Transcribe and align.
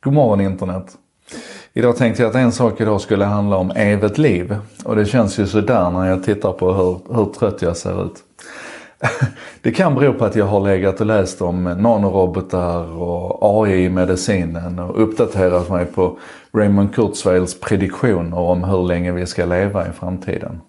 God 0.00 0.12
morgon 0.12 0.40
internet. 0.40 0.96
Idag 1.72 1.96
tänkte 1.96 2.22
jag 2.22 2.30
att 2.30 2.36
en 2.36 2.52
sak 2.52 2.80
idag 2.80 3.00
skulle 3.00 3.24
handla 3.24 3.56
om 3.56 3.70
evigt 3.70 4.18
liv. 4.18 4.56
Och 4.84 4.96
det 4.96 5.06
känns 5.06 5.38
ju 5.38 5.46
sådär 5.46 5.90
när 5.90 6.08
jag 6.08 6.24
tittar 6.24 6.52
på 6.52 6.72
hur, 6.72 7.16
hur 7.16 7.24
trött 7.32 7.62
jag 7.62 7.76
ser 7.76 8.04
ut. 8.06 8.14
Det 9.62 9.72
kan 9.72 9.94
bero 9.94 10.12
på 10.12 10.24
att 10.24 10.36
jag 10.36 10.44
har 10.44 10.60
legat 10.60 11.00
och 11.00 11.06
läst 11.06 11.42
om 11.42 11.64
nanorobotar 11.64 13.02
och 13.02 13.38
AI 13.62 13.84
i 13.84 13.90
medicinen 13.90 14.78
och 14.78 15.02
uppdaterat 15.02 15.70
mig 15.70 15.86
på 15.86 16.18
Raymond 16.52 16.94
Kurzweils 16.94 17.60
prediktioner 17.60 18.38
om 18.38 18.64
hur 18.64 18.82
länge 18.82 19.12
vi 19.12 19.26
ska 19.26 19.44
leva 19.44 19.88
i 19.88 19.92
framtiden. 19.92 20.60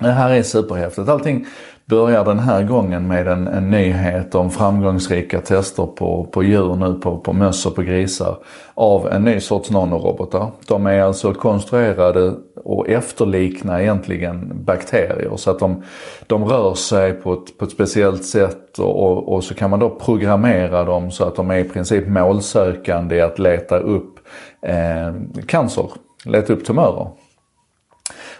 Det 0.00 0.12
här 0.12 0.30
är 0.30 0.42
superhäftigt. 0.42 1.08
Allting 1.08 1.46
börjar 1.86 2.24
den 2.24 2.38
här 2.38 2.62
gången 2.62 3.08
med 3.08 3.28
en, 3.28 3.48
en 3.48 3.70
nyhet 3.70 4.34
om 4.34 4.50
framgångsrika 4.50 5.40
tester 5.40 5.86
på, 5.86 6.24
på 6.24 6.42
djur 6.42 6.74
nu, 6.74 6.94
på, 6.94 7.18
på 7.18 7.32
möss 7.32 7.66
och 7.66 7.74
på 7.74 7.82
grisar, 7.82 8.36
av 8.74 9.08
en 9.12 9.24
ny 9.24 9.40
sorts 9.40 9.70
nanorobotar. 9.70 10.50
De 10.66 10.86
är 10.86 11.00
alltså 11.00 11.34
konstruerade 11.34 12.34
och 12.64 12.88
efterlikna 12.88 13.82
egentligen 13.82 14.64
bakterier 14.64 15.36
så 15.36 15.50
att 15.50 15.58
de, 15.58 15.82
de 16.26 16.44
rör 16.44 16.74
sig 16.74 17.12
på 17.12 17.32
ett, 17.32 17.58
på 17.58 17.64
ett 17.64 17.70
speciellt 17.70 18.24
sätt 18.24 18.78
och, 18.78 19.02
och, 19.02 19.34
och 19.34 19.44
så 19.44 19.54
kan 19.54 19.70
man 19.70 19.78
då 19.80 19.90
programmera 19.90 20.84
dem 20.84 21.10
så 21.10 21.24
att 21.24 21.36
de 21.36 21.50
är 21.50 21.58
i 21.58 21.64
princip 21.64 22.08
målsökande 22.08 23.16
i 23.16 23.20
att 23.20 23.38
leta 23.38 23.78
upp 23.78 24.18
eh, 24.62 25.42
cancer, 25.46 25.90
leta 26.24 26.52
upp 26.52 26.64
tumörer. 26.64 27.08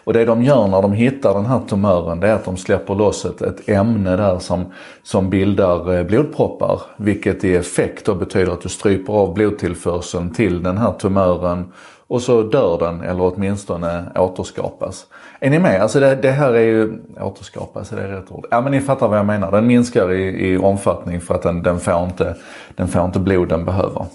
Och 0.04 0.12
det 0.12 0.24
de 0.24 0.42
gör 0.42 0.68
när 0.68 0.82
de 0.82 0.92
hittar 0.92 1.34
den 1.34 1.46
här 1.46 1.60
tumören 1.68 2.20
det 2.20 2.28
är 2.28 2.34
att 2.34 2.44
de 2.44 2.56
släpper 2.56 2.94
loss 2.94 3.24
ett, 3.24 3.42
ett 3.42 3.68
ämne 3.68 4.16
där 4.16 4.38
som, 4.38 4.64
som 5.02 5.30
bildar 5.30 5.94
eh, 5.94 6.04
blodproppar. 6.04 6.80
Vilket 6.96 7.44
i 7.44 7.54
effekt 7.54 8.06
då 8.06 8.14
betyder 8.14 8.52
att 8.52 8.60
du 8.60 8.68
stryper 8.68 9.12
av 9.12 9.34
blodtillförseln 9.34 10.34
till 10.34 10.62
den 10.62 10.78
här 10.78 10.92
tumören 10.92 11.72
och 12.06 12.22
så 12.22 12.42
dör 12.42 12.78
den 12.78 13.00
eller 13.00 13.34
åtminstone 13.34 14.04
återskapas. 14.16 15.06
Är 15.40 15.50
ni 15.50 15.58
med? 15.58 15.82
Alltså 15.82 16.00
det, 16.00 16.14
det 16.14 16.30
här 16.30 16.52
är 16.52 16.64
ju, 16.64 16.92
återskapas, 17.20 17.92
är 17.92 17.96
det 17.96 18.16
rätt 18.16 18.32
ord? 18.32 18.46
Ja 18.50 18.60
men 18.60 18.72
ni 18.72 18.80
fattar 18.80 19.08
vad 19.08 19.18
jag 19.18 19.26
menar. 19.26 19.52
Den 19.52 19.66
minskar 19.66 20.12
i, 20.12 20.52
i 20.52 20.58
omfattning 20.58 21.20
för 21.20 21.34
att 21.34 21.42
den, 21.42 21.62
den, 21.62 21.80
får 21.80 22.04
inte, 22.04 22.36
den 22.74 22.88
får 22.88 23.04
inte 23.04 23.18
blod 23.18 23.48
den 23.48 23.64
behöver. 23.64 24.06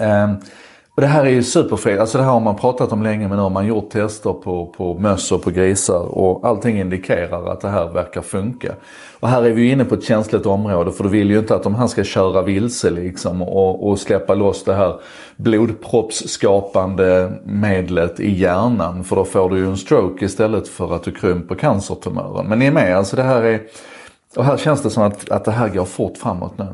Eh, 0.00 0.30
och 0.98 1.02
det 1.02 1.08
här 1.08 1.24
är 1.24 1.30
ju 1.30 1.42
superfel. 1.42 2.00
Alltså 2.00 2.18
det 2.18 2.24
här 2.24 2.30
har 2.30 2.40
man 2.40 2.56
pratat 2.56 2.92
om 2.92 3.02
länge 3.02 3.28
men 3.28 3.36
nu 3.36 3.42
har 3.42 3.50
man 3.50 3.66
gjort 3.66 3.90
tester 3.90 4.32
på, 4.32 4.66
på 4.66 4.94
möss 4.94 5.32
och 5.32 5.42
på 5.42 5.50
grisar 5.50 6.18
och 6.18 6.48
allting 6.48 6.80
indikerar 6.80 7.52
att 7.52 7.60
det 7.60 7.68
här 7.68 7.88
verkar 7.88 8.22
funka. 8.22 8.74
Och 9.20 9.28
här 9.28 9.42
är 9.42 9.50
vi 9.50 9.62
ju 9.62 9.70
inne 9.70 9.84
på 9.84 9.94
ett 9.94 10.04
känsligt 10.04 10.46
område 10.46 10.92
för 10.92 11.04
du 11.04 11.10
vill 11.10 11.30
ju 11.30 11.38
inte 11.38 11.54
att 11.54 11.62
de 11.62 11.74
här 11.74 11.86
ska 11.86 12.04
köra 12.04 12.42
vilse 12.42 12.90
liksom 12.90 13.42
och, 13.42 13.88
och 13.88 13.98
släppa 13.98 14.34
loss 14.34 14.64
det 14.64 14.74
här 14.74 15.00
blodproppsskapande 15.36 17.32
medlet 17.44 18.20
i 18.20 18.38
hjärnan 18.40 19.04
för 19.04 19.16
då 19.16 19.24
får 19.24 19.50
du 19.50 19.58
ju 19.58 19.66
en 19.66 19.76
stroke 19.76 20.24
istället 20.24 20.68
för 20.68 20.94
att 20.94 21.02
du 21.02 21.10
krymper 21.10 21.54
cancertumören. 21.54 22.46
Men 22.46 22.58
ni 22.58 22.66
är 22.66 22.72
med, 22.72 22.96
alltså 22.96 23.16
det 23.16 23.22
här 23.22 23.42
är 23.42 23.60
och 24.36 24.44
här 24.44 24.56
känns 24.56 24.82
det 24.82 24.90
som 24.90 25.02
att, 25.02 25.30
att 25.30 25.44
det 25.44 25.52
här 25.52 25.68
går 25.68 25.84
fort 25.84 26.16
framåt 26.16 26.58
nu 26.58 26.66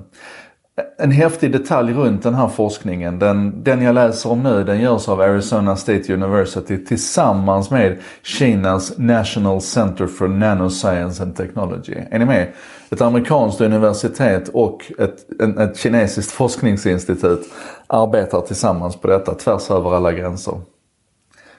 en 0.98 1.10
häftig 1.10 1.52
detalj 1.52 1.92
runt 1.92 2.22
den 2.22 2.34
här 2.34 2.48
forskningen, 2.48 3.18
den, 3.18 3.62
den 3.64 3.82
jag 3.82 3.94
läser 3.94 4.30
om 4.30 4.42
nu, 4.42 4.64
den 4.64 4.80
görs 4.80 5.08
av 5.08 5.20
Arizona 5.20 5.76
State 5.76 6.14
University 6.14 6.84
tillsammans 6.84 7.70
med 7.70 7.98
Kinas 8.22 8.98
National 8.98 9.60
Center 9.60 10.06
for 10.06 10.28
Nanoscience 10.28 11.22
and 11.22 11.36
Technology. 11.36 11.94
Är 12.10 12.18
ni 12.18 12.24
med? 12.24 12.52
Ett 12.90 13.00
amerikanskt 13.00 13.60
universitet 13.60 14.48
och 14.48 14.92
ett, 14.98 15.40
ett, 15.40 15.58
ett 15.58 15.76
kinesiskt 15.76 16.32
forskningsinstitut 16.32 17.40
arbetar 17.86 18.40
tillsammans 18.40 18.96
på 18.96 19.08
detta 19.08 19.34
tvärs 19.34 19.70
över 19.70 19.94
alla 19.94 20.12
gränser. 20.12 20.60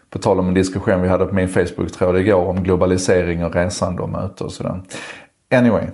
På 0.09 0.19
tal 0.19 0.39
om 0.39 0.47
en 0.47 0.53
diskussion 0.53 1.01
vi 1.01 1.07
hade 1.07 1.25
på 1.25 1.35
min 1.35 1.49
Facebook-tråd 1.49 2.17
igår 2.17 2.45
om 2.45 2.63
globalisering 2.63 3.45
och 3.45 3.55
resande 3.55 4.01
och 4.01 4.09
möte 4.09 4.43
och 4.43 4.51
sådär. 4.51 4.81
Anyway. 5.53 5.85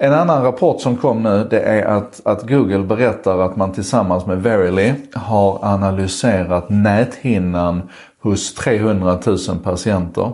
En 0.00 0.12
annan 0.12 0.42
rapport 0.42 0.80
som 0.80 0.96
kom 0.96 1.22
nu 1.22 1.46
det 1.50 1.60
är 1.60 1.86
att, 1.86 2.20
att 2.24 2.48
Google 2.48 2.78
berättar 2.78 3.38
att 3.38 3.56
man 3.56 3.72
tillsammans 3.72 4.26
med 4.26 4.42
Verily 4.42 4.92
har 5.14 5.58
analyserat 5.62 6.68
näthinnan 6.68 7.82
hos 8.22 8.54
300 8.54 9.18
000 9.26 9.38
patienter. 9.64 10.32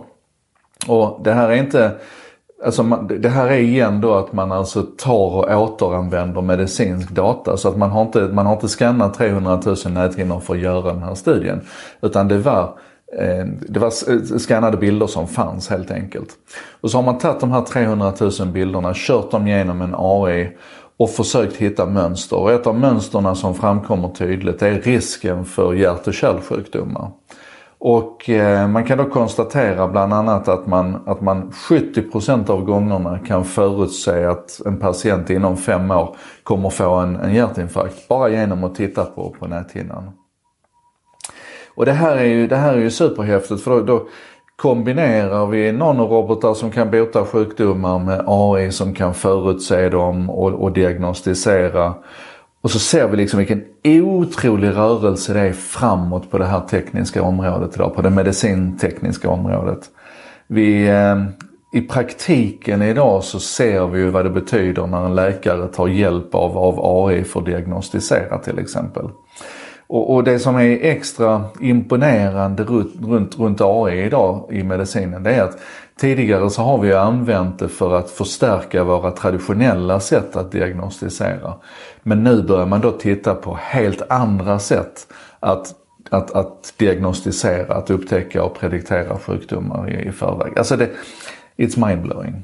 Och 0.87 1.21
det 1.23 1.33
här 1.33 1.49
är 1.49 1.55
inte 1.55 1.91
Alltså 2.65 2.83
det 3.19 3.29
här 3.29 3.47
är 3.47 3.59
igen 3.59 4.01
då 4.01 4.13
att 4.13 4.33
man 4.33 4.51
alltså 4.51 4.81
tar 4.97 5.35
och 5.35 5.61
återanvänder 5.61 6.41
medicinsk 6.41 7.09
data. 7.09 7.57
Så 7.57 7.69
att 7.69 7.77
man 7.77 7.91
har 7.91 8.01
inte, 8.01 8.19
man 8.19 8.45
har 8.45 8.53
inte 8.53 8.67
skannat 8.67 9.13
300 9.13 9.61
000 9.65 9.75
näthinnor 9.89 10.39
för 10.39 10.53
att 10.53 10.59
göra 10.59 10.93
den 10.93 11.03
här 11.03 11.15
studien. 11.15 11.61
Utan 12.01 12.27
det 12.27 12.37
var 12.37 12.77
Eh, 13.13 13.45
det 13.69 13.79
var 13.79 13.87
eh, 13.87 14.37
skannade 14.37 14.77
bilder 14.77 15.07
som 15.07 15.27
fanns 15.27 15.69
helt 15.69 15.91
enkelt. 15.91 16.29
Och 16.81 16.91
så 16.91 16.97
har 16.97 17.03
man 17.03 17.17
tagit 17.17 17.39
de 17.39 17.51
här 17.51 17.61
300 17.61 18.13
000 18.39 18.47
bilderna, 18.47 18.91
kört 18.95 19.31
dem 19.31 19.47
genom 19.47 19.81
en 19.81 19.95
AI 19.97 20.49
och 20.97 21.09
försökt 21.09 21.55
hitta 21.55 21.85
mönster. 21.85 22.37
Och 22.37 22.51
ett 22.51 22.67
av 22.67 22.79
mönsterna 22.79 23.35
som 23.35 23.55
framkommer 23.55 24.09
tydligt 24.09 24.61
är 24.61 24.81
risken 24.81 25.45
för 25.45 25.73
hjärt 25.73 26.07
och 26.07 26.13
kärlsjukdomar. 26.13 27.11
Och 27.77 28.29
eh, 28.29 28.67
man 28.67 28.83
kan 28.83 28.97
då 28.97 29.05
konstatera 29.05 29.87
bland 29.87 30.13
annat 30.13 30.47
att 30.47 30.67
man, 30.67 30.97
att 31.05 31.21
man 31.21 31.51
70% 31.51 32.49
av 32.49 32.63
gångerna 32.63 33.19
kan 33.19 33.45
förutse 33.45 34.25
att 34.25 34.61
en 34.65 34.79
patient 34.79 35.29
inom 35.29 35.57
fem 35.57 35.91
år 35.91 36.15
kommer 36.43 36.69
få 36.69 36.95
en, 36.95 37.15
en 37.15 37.33
hjärtinfarkt 37.33 38.07
bara 38.07 38.29
genom 38.29 38.63
att 38.63 38.75
titta 38.75 39.05
på, 39.05 39.35
på 39.39 39.47
näthinnan. 39.47 40.11
Och 41.75 41.85
det 41.85 41.91
här 41.91 42.15
är 42.15 42.25
ju, 42.25 42.47
det 42.47 42.55
här 42.55 42.73
är 42.73 42.79
ju 42.79 42.91
superhäftigt 42.91 43.61
för 43.61 43.71
då, 43.71 43.81
då 43.81 44.07
kombinerar 44.55 45.45
vi 45.47 45.71
nanorobotar 45.71 46.53
som 46.53 46.71
kan 46.71 46.91
bota 46.91 47.25
sjukdomar 47.25 47.99
med 47.99 48.23
AI 48.27 48.71
som 48.71 48.93
kan 48.93 49.13
förutse 49.13 49.89
dem 49.89 50.29
och, 50.29 50.51
och 50.51 50.71
diagnostisera. 50.71 51.93
Och 52.61 52.71
så 52.71 52.79
ser 52.79 53.07
vi 53.07 53.17
liksom 53.17 53.37
vilken 53.37 53.63
otrolig 53.83 54.69
rörelse 54.69 55.33
det 55.33 55.39
är 55.39 55.53
framåt 55.53 56.31
på 56.31 56.37
det 56.37 56.45
här 56.45 56.61
tekniska 56.61 57.23
området 57.23 57.75
idag, 57.75 57.95
på 57.95 58.01
det 58.01 58.09
medicintekniska 58.09 59.29
området. 59.29 59.79
Vi, 60.47 60.87
eh, 60.87 61.23
I 61.71 61.81
praktiken 61.81 62.81
idag 62.81 63.23
så 63.23 63.39
ser 63.39 63.87
vi 63.87 63.99
ju 63.99 64.09
vad 64.09 64.25
det 64.25 64.29
betyder 64.29 64.87
när 64.87 65.05
en 65.05 65.15
läkare 65.15 65.67
tar 65.67 65.87
hjälp 65.87 66.35
av, 66.35 66.57
av 66.57 67.07
AI 67.07 67.23
för 67.23 67.39
att 67.39 67.45
diagnostisera 67.45 68.37
till 68.37 68.59
exempel. 68.59 69.09
Och, 69.87 70.13
och, 70.13 70.23
det 70.23 70.39
som 70.39 70.55
är 70.55 70.79
extra 70.81 71.43
imponerande 71.61 72.63
runt, 72.63 72.95
runt, 73.01 73.39
runt 73.39 73.61
AI 73.61 74.05
idag 74.05 74.49
i 74.51 74.63
medicinen 74.63 75.23
det 75.23 75.35
är 75.35 75.43
att 75.43 75.57
tidigare 75.99 76.49
så 76.49 76.61
har 76.61 76.77
vi 76.77 76.93
använt 76.93 77.59
det 77.59 77.67
för 77.67 77.95
att 77.95 78.09
förstärka 78.09 78.83
våra 78.83 79.11
traditionella 79.11 79.99
sätt 79.99 80.35
att 80.35 80.51
diagnostisera. 80.51 81.53
Men 82.03 82.23
nu 82.23 82.43
börjar 82.43 82.65
man 82.65 82.81
då 82.81 82.91
titta 82.91 83.35
på 83.35 83.57
helt 83.61 84.01
andra 84.09 84.59
sätt 84.59 85.07
att, 85.39 85.73
att, 86.09 86.31
att 86.31 86.73
diagnostisera, 86.77 87.75
att 87.75 87.89
upptäcka 87.89 88.43
och 88.43 88.59
prediktera 88.59 89.17
sjukdomar 89.17 89.89
i, 89.89 90.07
i 90.07 90.11
förväg. 90.11 90.57
Alltså 90.57 90.75
det, 90.75 90.89
it's 91.57 91.87
mindblowing. 91.87 92.43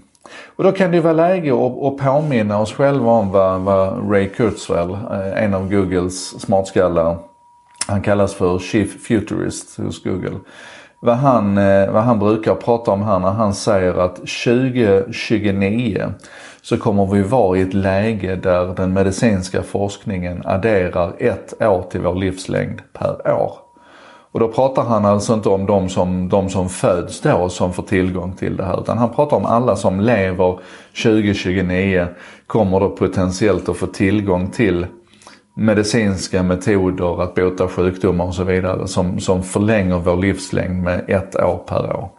Och 0.56 0.64
då 0.64 0.72
kan 0.72 0.92
det 0.92 1.00
vara 1.00 1.14
läge 1.14 1.54
att, 1.54 1.84
att 1.84 1.98
påminna 1.98 2.60
oss 2.60 2.74
själva 2.74 3.12
om 3.12 3.32
vad, 3.32 3.62
vad 3.62 4.12
Ray 4.12 4.30
Kurzweil, 4.30 4.90
eh, 4.92 5.44
en 5.44 5.54
av 5.54 5.70
Googles 5.70 6.42
smartskallar, 6.42 7.18
han 7.92 8.02
kallas 8.02 8.34
för 8.34 8.60
Chief 8.60 9.08
Futurist 9.08 9.78
hos 9.78 10.04
Google. 10.04 10.38
Vad 11.00 11.16
han, 11.16 11.58
eh, 11.58 11.92
vad 11.92 12.04
han 12.04 12.20
brukar 12.20 12.56
prata 12.56 12.92
om 12.92 13.04
här 13.04 13.20
när 13.20 13.32
han 13.32 13.54
säger 13.54 13.94
att 13.94 14.16
2029 14.16 16.14
så 16.62 16.78
kommer 16.78 17.06
vi 17.06 17.22
vara 17.22 17.58
i 17.58 17.62
ett 17.62 17.74
läge 17.74 18.36
där 18.36 18.76
den 18.76 18.94
medicinska 18.94 19.64
forskningen 19.64 20.42
adderar 20.46 21.14
ett 21.18 21.62
år 21.62 21.82
till 21.92 22.02
vår 22.02 22.16
livslängd 22.16 22.82
per 22.94 23.34
år. 23.34 23.54
Och 24.32 24.40
då 24.40 24.48
pratar 24.48 24.84
han 24.84 25.06
alltså 25.06 25.34
inte 25.34 25.50
om 25.50 25.66
de 25.66 25.90
som, 25.90 26.30
de 26.30 26.50
som 26.50 26.70
föds 26.70 27.22
då 27.22 27.50
som 27.50 27.74
får 27.74 27.84
tillgång 27.84 28.34
till 28.34 28.58
det 28.58 28.66
här 28.66 28.82
utan 28.82 28.98
han 28.98 29.14
pratar 29.14 29.38
om 29.38 29.46
alla 29.46 29.76
som 29.76 30.00
lever 30.00 30.60
2029 31.04 32.08
kommer 32.48 32.80
då 32.80 32.90
potentiellt 32.90 33.70
att 33.70 33.78
få 33.78 33.88
tillgång 33.88 34.48
till 34.48 34.86
medicinska 35.54 36.44
metoder 36.44 37.24
att 37.24 37.36
bota 37.36 37.68
sjukdomar 37.68 38.26
och 38.26 38.36
så 38.36 38.44
vidare 38.44 38.88
som, 38.88 39.20
som 39.20 39.44
förlänger 39.44 40.00
vår 40.00 40.18
livslängd 40.18 40.84
med 40.84 41.10
ett 41.10 41.36
år 41.36 41.58
per 41.68 41.96
år. 41.96 42.10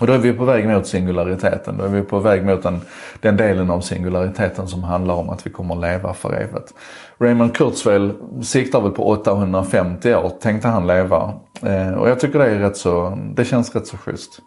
Och 0.00 0.06
då 0.06 0.12
är 0.12 0.18
vi 0.18 0.32
på 0.32 0.44
väg 0.44 0.68
mot 0.68 0.86
singulariteten. 0.86 1.76
Då 1.78 1.84
är 1.84 1.88
vi 1.88 2.02
på 2.02 2.18
väg 2.18 2.44
mot 2.44 2.62
den, 2.62 2.80
den 3.20 3.36
delen 3.36 3.70
av 3.70 3.80
singulariteten 3.80 4.68
som 4.68 4.84
handlar 4.84 5.14
om 5.14 5.30
att 5.30 5.46
vi 5.46 5.50
kommer 5.50 5.74
att 5.74 5.80
leva 5.80 6.14
för 6.14 6.32
evigt. 6.32 6.74
Raymond 7.18 7.54
Kurzweil 7.54 8.12
siktar 8.42 8.80
väl 8.80 8.90
på 8.90 9.08
850 9.08 10.14
år, 10.14 10.32
tänkte 10.40 10.68
han 10.68 10.86
leva. 10.86 11.32
Eh, 11.62 11.92
och 11.92 12.08
jag 12.08 12.20
tycker 12.20 12.38
det 12.38 12.46
är 12.46 12.58
rätt 12.58 12.76
så, 12.76 13.18
det 13.36 13.44
känns 13.44 13.74
rätt 13.74 13.86
så 13.86 13.96
schysst 13.96 14.40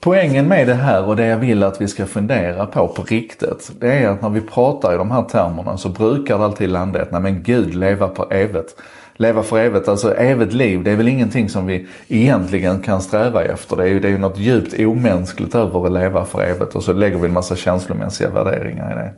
poängen 0.00 0.48
med 0.48 0.66
det 0.66 0.74
här 0.74 1.04
och 1.04 1.16
det 1.16 1.26
jag 1.26 1.38
vill 1.38 1.62
att 1.62 1.80
vi 1.80 1.88
ska 1.88 2.06
fundera 2.06 2.66
på 2.66 2.88
på 2.88 3.02
riktigt. 3.02 3.70
Det 3.80 3.92
är 3.92 4.08
att 4.08 4.22
när 4.22 4.30
vi 4.30 4.40
pratar 4.40 4.94
i 4.94 4.96
de 4.96 5.10
här 5.10 5.22
termerna 5.22 5.76
så 5.76 5.88
brukar 5.88 6.38
det 6.38 6.44
alltid 6.44 6.68
landa 6.68 6.98
i 6.98 7.02
att 7.02 7.12
nej 7.12 7.20
men 7.20 7.42
Gud 7.42 7.74
leva 7.74 8.08
på 8.08 8.24
evigt. 8.30 8.76
Leva 9.16 9.42
för 9.42 9.58
evigt, 9.58 9.88
alltså 9.88 10.14
evigt 10.14 10.52
liv, 10.52 10.82
det 10.84 10.90
är 10.90 10.96
väl 10.96 11.08
ingenting 11.08 11.48
som 11.48 11.66
vi 11.66 11.86
egentligen 12.08 12.82
kan 12.82 13.00
sträva 13.00 13.44
efter. 13.44 13.76
Det 13.76 13.82
är 13.82 13.86
ju, 13.86 14.00
det 14.00 14.08
är 14.08 14.12
ju 14.12 14.18
något 14.18 14.38
djupt 14.38 14.80
omänskligt 14.80 15.54
över 15.54 15.86
att 15.86 15.92
leva 15.92 16.24
för 16.24 16.42
evigt 16.42 16.74
och 16.74 16.82
så 16.82 16.92
lägger 16.92 17.18
vi 17.18 17.26
en 17.26 17.32
massa 17.32 17.56
känslomässiga 17.56 18.30
värderingar 18.30 18.92
i 18.92 18.94
det. 18.94 19.12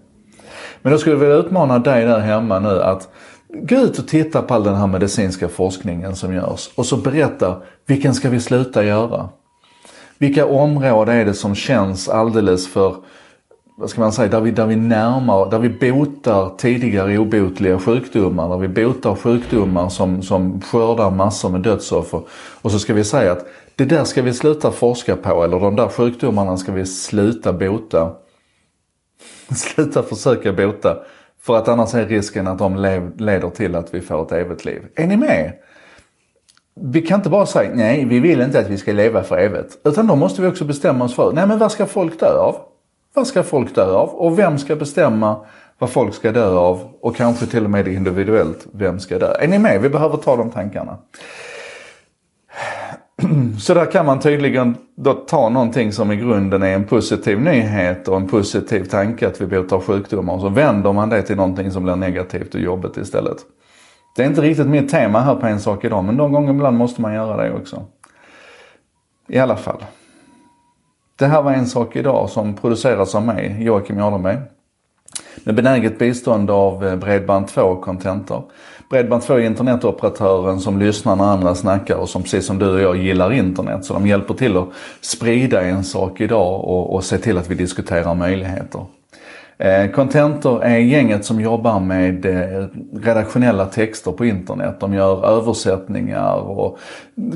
Men 0.82 0.92
då 0.92 0.98
skulle 0.98 1.14
jag 1.14 1.20
vilja 1.20 1.36
utmana 1.36 1.78
dig 1.78 2.04
där 2.04 2.18
hemma 2.18 2.58
nu 2.58 2.82
att 2.82 3.08
gå 3.48 3.76
ut 3.76 3.98
och 3.98 4.08
titta 4.08 4.42
på 4.42 4.54
all 4.54 4.64
den 4.64 4.74
här 4.74 4.86
medicinska 4.86 5.48
forskningen 5.48 6.16
som 6.16 6.34
görs 6.34 6.70
och 6.74 6.86
så 6.86 6.96
berätta, 6.96 7.56
vilken 7.86 8.14
ska 8.14 8.30
vi 8.30 8.40
sluta 8.40 8.84
göra? 8.84 9.28
Vilka 10.22 10.46
områden 10.46 11.16
är 11.16 11.24
det 11.24 11.34
som 11.34 11.54
känns 11.54 12.08
alldeles 12.08 12.68
för, 12.68 12.96
vad 13.76 13.90
ska 13.90 14.00
man 14.00 14.12
säga, 14.12 14.28
där 14.28 14.40
vi, 14.40 14.50
där 14.50 14.66
vi 14.66 14.76
närmar, 14.76 15.50
där 15.50 15.58
vi 15.58 15.68
botar 15.68 16.56
tidigare 16.56 17.18
obotliga 17.18 17.78
sjukdomar, 17.78 18.48
där 18.48 18.56
vi 18.56 18.68
botar 18.68 19.14
sjukdomar 19.14 19.88
som, 19.88 20.22
som 20.22 20.60
skördar 20.60 21.10
massor 21.10 21.50
med 21.50 21.60
dödsoffer. 21.60 22.22
Och 22.62 22.70
så 22.70 22.78
ska 22.78 22.94
vi 22.94 23.04
säga 23.04 23.32
att 23.32 23.46
det 23.76 23.84
där 23.84 24.04
ska 24.04 24.22
vi 24.22 24.32
sluta 24.34 24.70
forska 24.70 25.16
på 25.16 25.44
eller 25.44 25.60
de 25.60 25.76
där 25.76 25.88
sjukdomarna 25.88 26.56
ska 26.56 26.72
vi 26.72 26.86
sluta 26.86 27.52
bota. 27.52 28.12
sluta 29.54 30.02
försöka 30.02 30.52
bota. 30.52 30.96
För 31.40 31.56
att 31.56 31.68
annars 31.68 31.94
är 31.94 32.06
risken 32.06 32.46
att 32.46 32.58
de 32.58 32.76
leder 33.18 33.50
till 33.50 33.74
att 33.74 33.94
vi 33.94 34.00
får 34.00 34.22
ett 34.22 34.32
evigt 34.32 34.64
liv. 34.64 34.82
Är 34.94 35.06
ni 35.06 35.16
med? 35.16 35.52
Vi 36.80 37.02
kan 37.02 37.20
inte 37.20 37.30
bara 37.30 37.46
säga 37.46 37.70
nej, 37.74 38.04
vi 38.04 38.20
vill 38.20 38.40
inte 38.40 38.58
att 38.58 38.68
vi 38.68 38.78
ska 38.78 38.92
leva 38.92 39.22
för 39.22 39.38
evigt. 39.38 39.78
Utan 39.84 40.06
då 40.06 40.16
måste 40.16 40.42
vi 40.42 40.48
också 40.48 40.64
bestämma 40.64 41.04
oss 41.04 41.14
för, 41.14 41.32
nej 41.32 41.46
men 41.46 41.58
vad 41.58 41.72
ska 41.72 41.86
folk 41.86 42.20
dö 42.20 42.38
av? 42.38 42.56
Vad 43.14 43.26
ska 43.26 43.42
folk 43.42 43.74
dö 43.74 43.92
av? 43.94 44.08
Och 44.08 44.38
vem 44.38 44.58
ska 44.58 44.76
bestämma 44.76 45.36
vad 45.78 45.90
folk 45.90 46.14
ska 46.14 46.32
dö 46.32 46.50
av? 46.50 46.80
Och 47.00 47.16
kanske 47.16 47.46
till 47.46 47.64
och 47.64 47.70
med 47.70 47.88
individuellt, 47.88 48.66
vem 48.72 49.00
ska 49.00 49.18
dö? 49.18 49.34
Är 49.40 49.48
ni 49.48 49.58
med? 49.58 49.82
Vi 49.82 49.88
behöver 49.88 50.16
ta 50.16 50.36
de 50.36 50.50
tankarna. 50.50 50.98
Så 53.60 53.74
där 53.74 53.90
kan 53.90 54.06
man 54.06 54.20
tydligen 54.20 54.76
då 54.96 55.12
ta 55.12 55.48
någonting 55.48 55.92
som 55.92 56.12
i 56.12 56.16
grunden 56.16 56.62
är 56.62 56.74
en 56.74 56.84
positiv 56.84 57.40
nyhet 57.40 58.08
och 58.08 58.16
en 58.16 58.28
positiv 58.28 58.84
tanke 58.84 59.26
att 59.26 59.40
vi 59.40 59.46
botar 59.46 59.80
sjukdomar 59.80 60.34
och 60.34 60.40
så 60.40 60.48
vänder 60.48 60.92
man 60.92 61.08
det 61.08 61.22
till 61.22 61.36
någonting 61.36 61.70
som 61.70 61.84
blir 61.84 61.96
negativt 61.96 62.54
och 62.54 62.60
jobbigt 62.60 62.96
istället. 62.96 63.36
Det 64.16 64.22
är 64.22 64.26
inte 64.26 64.40
riktigt 64.40 64.66
mitt 64.66 64.90
tema 64.90 65.20
här 65.20 65.34
på 65.34 65.46
En 65.46 65.60
sak 65.60 65.84
idag 65.84 66.04
men 66.04 66.14
någon 66.14 66.32
gång 66.32 66.50
ibland 66.50 66.76
måste 66.76 67.00
man 67.00 67.14
göra 67.14 67.42
det 67.42 67.52
också. 67.52 67.84
I 69.28 69.38
alla 69.38 69.56
fall. 69.56 69.84
Det 71.16 71.26
här 71.26 71.42
var 71.42 71.52
En 71.52 71.66
sak 71.66 71.96
idag 71.96 72.30
som 72.30 72.54
produceras 72.54 73.14
av 73.14 73.22
mig, 73.22 73.56
Joakim 73.60 73.98
Jardenberg. 73.98 74.38
Med 75.44 75.54
benäget 75.54 75.98
bistånd 75.98 76.50
av 76.50 76.86
eh, 76.86 76.96
Bredband2 76.96 77.80
Contentor. 77.80 78.42
Bredband2 78.90 79.32
är 79.32 79.40
internetoperatören 79.40 80.60
som 80.60 80.78
lyssnar 80.78 81.16
när 81.16 81.24
andra 81.24 81.54
snackar 81.54 81.96
och 81.96 82.08
som 82.08 82.22
precis 82.22 82.46
som 82.46 82.58
du 82.58 82.74
och 82.74 82.80
jag 82.80 82.96
gillar 82.96 83.32
internet. 83.32 83.84
Så 83.84 83.94
de 83.94 84.06
hjälper 84.06 84.34
till 84.34 84.56
att 84.56 84.68
sprida 85.00 85.62
En 85.62 85.84
sak 85.84 86.20
idag 86.20 86.64
och, 86.64 86.94
och 86.94 87.04
se 87.04 87.18
till 87.18 87.38
att 87.38 87.50
vi 87.50 87.54
diskuterar 87.54 88.14
möjligheter. 88.14 88.84
Eh, 89.58 89.90
Contentor 89.90 90.62
är 90.62 90.78
gänget 90.78 91.24
som 91.24 91.40
jobbar 91.40 91.80
med 91.80 92.26
eh, 92.26 92.66
redaktionella 92.92 93.66
texter 93.66 94.12
på 94.12 94.24
internet. 94.24 94.76
De 94.80 94.94
gör 94.94 95.26
översättningar 95.26 96.34
och 96.34 96.78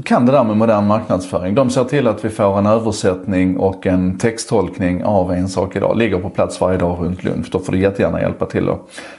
kan 0.05 0.27
det 0.27 0.33
där 0.33 0.45
med 0.45 0.57
modern 0.57 0.87
marknadsföring. 0.87 1.55
De 1.55 1.71
ser 1.71 1.85
till 1.85 2.07
att 2.07 2.25
vi 2.25 2.29
får 2.29 2.59
en 2.59 2.67
översättning 2.67 3.57
och 3.57 3.87
en 3.87 4.19
texttolkning 4.19 5.05
av 5.05 5.33
En 5.33 5.49
sak 5.49 5.77
idag. 5.77 5.97
Ligger 5.97 6.19
på 6.19 6.31
plats 6.31 6.61
varje 6.61 6.79
dag 6.79 6.99
runt 7.01 7.25
lunch. 7.25 7.49
Då 7.53 7.59
får 7.59 7.73
du 7.73 7.79
jättegärna 7.79 8.21
hjälpa 8.21 8.47
till 8.47 8.69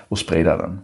att 0.10 0.20
sprida 0.20 0.58
den. 0.58 0.80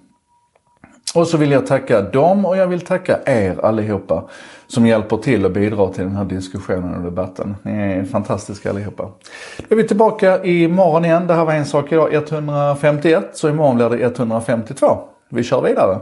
Och 1.16 1.28
så 1.28 1.38
vill 1.38 1.52
jag 1.52 1.68
tacka 1.68 2.02
dem 2.02 2.46
och 2.46 2.58
jag 2.58 2.68
vill 2.68 2.82
tacka 2.82 3.20
er 3.26 3.66
allihopa 3.66 4.24
som 4.68 4.88
hjälper 4.88 5.18
till 5.18 5.46
och 5.46 5.52
bidrar 5.52 5.88
till 5.88 6.04
den 6.04 6.16
här 6.16 6.26
diskussionen 6.26 6.96
och 6.96 7.04
debatten. 7.04 7.56
Ni 7.62 7.72
är 7.72 8.04
fantastiska 8.04 8.70
allihopa. 8.70 9.04
Då 9.58 9.76
är 9.76 9.76
vi 9.76 9.88
tillbaka 9.88 10.44
imorgon 10.44 11.06
igen. 11.06 11.28
Det 11.28 11.34
här 11.34 11.46
var 11.46 11.54
en 11.54 11.66
sak 11.66 11.92
idag, 11.92 12.14
151. 12.14 13.30
Så 13.34 13.50
imorgon 13.50 13.76
blir 13.76 13.90
det 13.90 14.06
152. 14.06 14.88
Vi 15.30 15.44
kör 15.44 15.62
vidare. 15.62 16.00